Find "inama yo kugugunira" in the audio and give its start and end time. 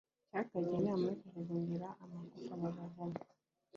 0.81-1.87